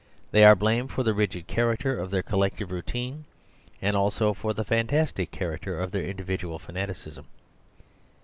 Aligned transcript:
They 0.31 0.43
are 0.43 0.55
blamed 0.55 0.89
for 0.91 1.03
the 1.03 1.13
rigid 1.13 1.45
character 1.45 1.95
of 1.99 2.09
their 2.09 2.23
col 2.23 2.39
lective 2.39 2.71
routine; 2.71 3.25
and 3.83 3.95
also 3.95 4.33
for 4.33 4.51
the 4.51 4.65
fantastic 4.65 5.31
char 5.31 5.55
acter 5.55 5.79
of 5.79 5.91
their 5.91 6.05
individual 6.07 6.57
fanaticism. 6.57 7.27